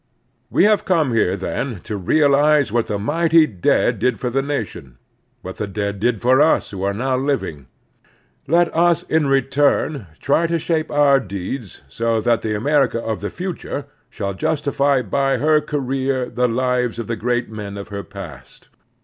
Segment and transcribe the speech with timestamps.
[0.49, 4.97] We have come here, then, to realize what the mighty dead did for the nation,
[5.43, 7.67] what the dead did for us who are now living.
[8.47, 13.29] Let us in retiun try to shape our deeds so that the America of the
[13.29, 18.69] future shall justify by her career the lives of the great men of her past.